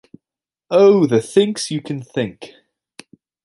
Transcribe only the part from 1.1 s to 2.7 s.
Thinks You Can Think!